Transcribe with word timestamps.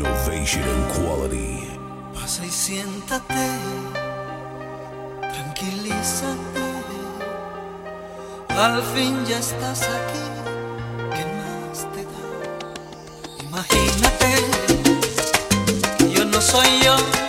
Innovation 0.00 0.62
and 0.62 0.92
quality. 0.94 1.68
Pasa 2.14 2.46
y 2.46 2.48
siéntate. 2.48 3.48
Tranquilízate. 5.20 6.64
Al 8.48 8.82
fin 8.94 9.22
ya 9.26 9.38
estás 9.38 9.82
aquí. 9.82 10.24
¿Qué 11.14 11.24
más 11.38 11.86
te 11.92 12.04
da? 12.12 12.22
Imagínate. 13.44 14.30
Yo 16.14 16.24
no 16.24 16.40
soy 16.40 16.80
yo. 16.82 17.19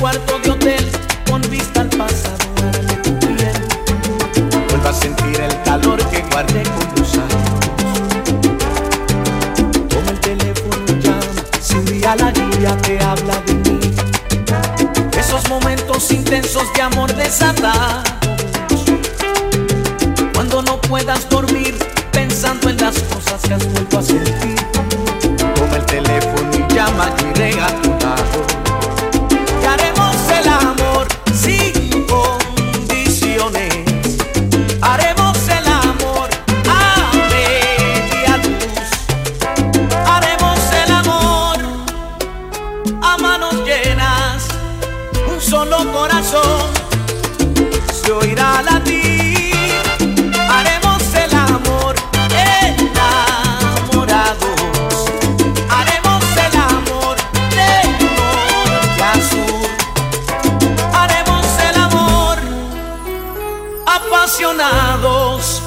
cuarto 0.00 0.38
de 0.38 0.50
hotel 0.50 0.90
con 1.28 1.42
vista 1.50 1.82
al 1.82 1.90
pasado. 1.90 2.38
Tu 3.02 3.18
piel. 3.18 3.52
Vuelvo 4.70 4.88
a 4.88 4.92
sentir 4.94 5.40
el 5.40 5.62
calor 5.62 6.02
que 6.08 6.22
guardé 6.22 6.62
con 6.62 6.94
tus 6.94 7.14
años. 7.14 7.60
Como 9.92 10.10
el 10.10 10.20
teléfono 10.20 10.86
llama, 11.00 11.42
si 11.60 11.74
un 11.74 11.84
día 11.84 12.16
la 12.16 12.32
lluvia 12.32 12.76
te 12.78 12.98
habla 12.98 13.40
de 13.46 13.54
mí. 13.54 13.78
Esos 15.18 15.46
momentos 15.50 16.10
intensos 16.10 16.64
de 16.74 16.82
amor 16.82 17.14
desatado. 17.14 17.79
a 43.02 43.16
manos 43.18 43.54
llenas, 43.64 44.46
un 45.30 45.40
solo 45.40 45.78
corazón 45.92 46.70
se 47.92 48.12
oirá 48.12 48.62
latir. 48.62 49.54
Haremos 50.48 51.02
el 51.14 51.34
amor 51.34 51.94
enamorados, 52.80 54.50
haremos 55.68 56.24
el 56.46 56.56
amor 56.56 57.16
de 57.56 57.72
norte 58.16 59.02
a 59.02 59.14
haremos 61.02 61.46
el 61.68 61.76
amor 61.80 62.38
apasionados 63.86 65.62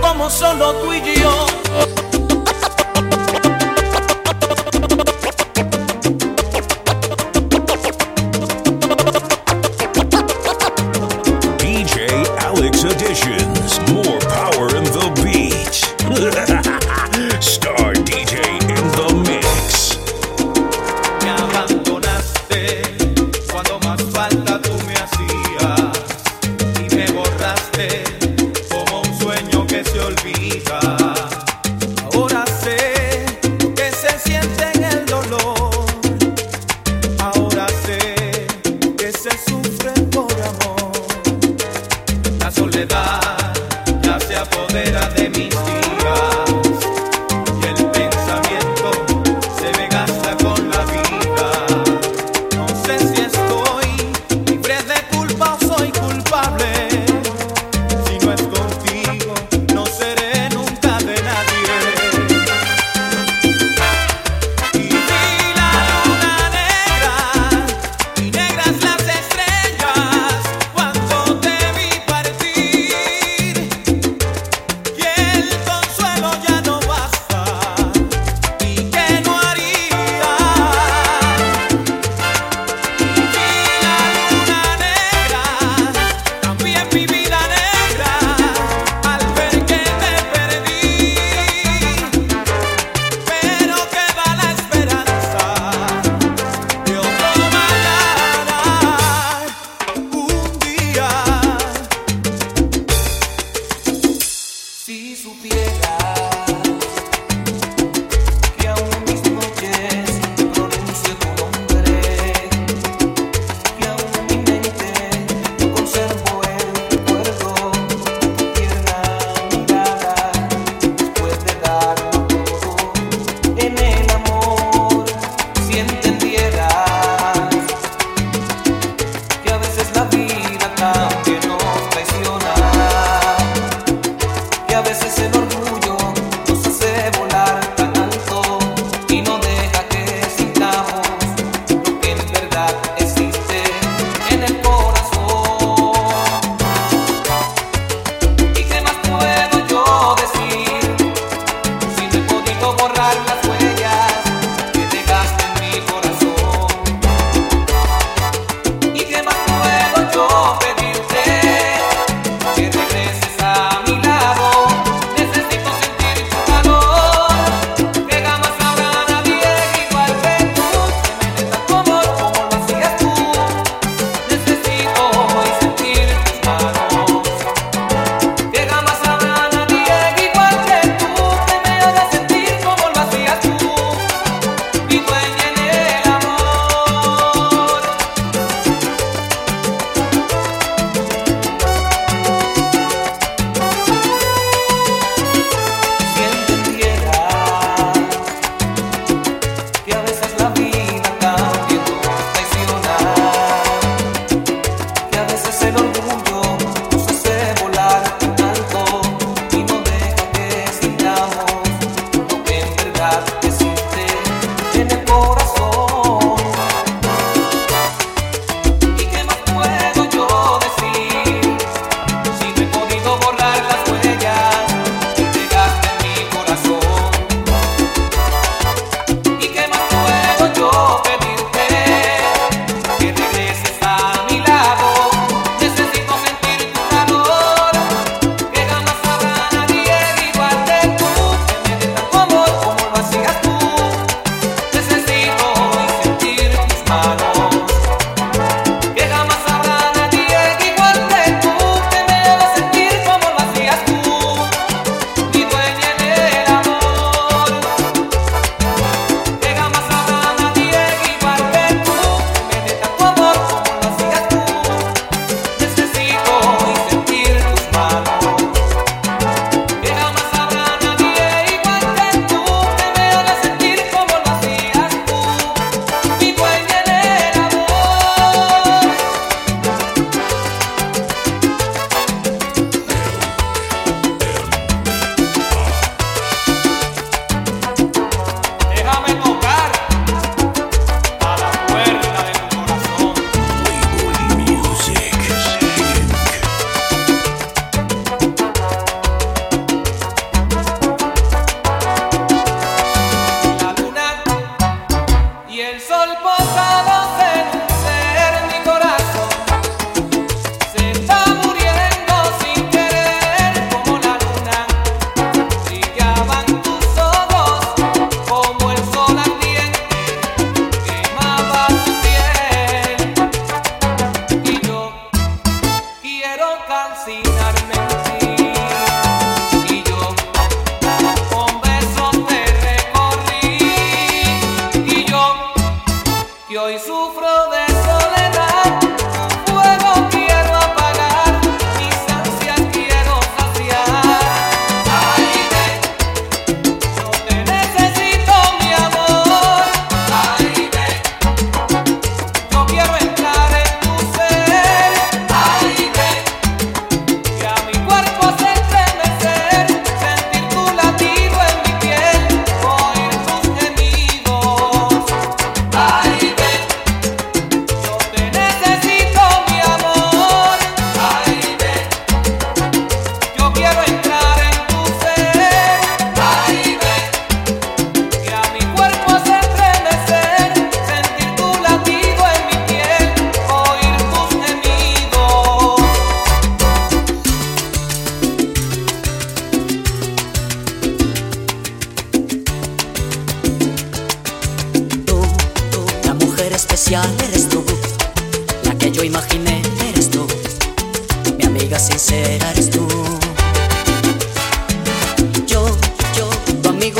como 0.00 0.30
solo 0.30 0.74
tú 0.74 0.92
y 0.92 1.00
yo. 1.20 1.46
chegar. 105.56 106.85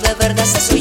El 0.00 0.14
que 0.14 0.14
todo 0.14 0.77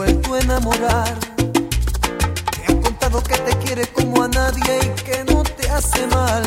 vuelto 0.00 0.34
a 0.34 0.38
enamorar. 0.38 1.18
Te 1.36 2.72
ha 2.72 2.80
contado 2.80 3.22
que 3.22 3.36
te 3.36 3.52
quiere 3.58 3.86
como 3.88 4.22
a 4.22 4.28
nadie 4.28 4.72
y 4.86 5.02
que 5.02 5.24
no 5.30 5.42
te 5.42 5.68
hace 5.68 6.06
mal. 6.06 6.44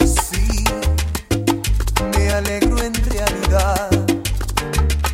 Sí, 0.00 0.64
me 2.12 2.30
alegro 2.30 2.78
en 2.82 2.94
realidad. 2.94 3.90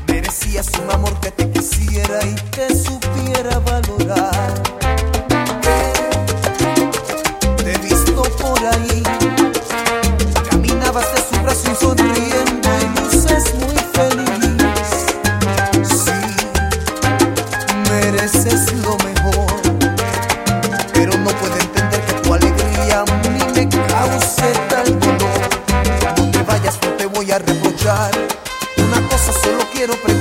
Merecías 0.09 0.69
un 0.83 0.91
amor 0.91 1.15
que 1.21 1.31
te 1.33 1.51
quisiera 1.51 2.19
y 2.25 2.35
te 2.57 2.67
supiera 2.75 3.59
valorar. 3.59 4.55
Te, 5.65 5.79
te 7.63 7.73
he 7.75 7.79
visto 7.79 8.23
por 8.41 8.59
ahí, 8.73 9.03
caminabas 10.49 11.09
de 11.15 11.21
su 11.29 11.43
brazo 11.43 11.73
y 11.73 11.75
sonríe. 11.75 12.36
quiero 29.87 30.16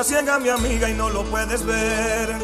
está 0.00 0.16
ciega 0.16 0.38
mi 0.38 0.48
amiga 0.48 0.88
y 0.88 0.94
no 0.94 1.10
lo 1.10 1.24
puedes 1.24 1.64
ver. 1.64 2.38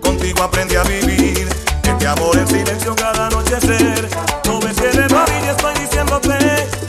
Contigo 0.00 0.42
aprendí 0.42 0.76
a 0.76 0.84
vivir, 0.84 1.48
este 1.82 2.06
amor 2.06 2.36
en 2.38 2.46
silencio 2.46 2.94
cada 2.94 3.26
anochecer. 3.26 4.08
No 4.44 4.60
ves 4.60 4.76
que 4.76 4.88
de 4.88 5.08
rodillas 5.08 5.56
estoy 5.56 5.74
diciéndote 5.74 6.83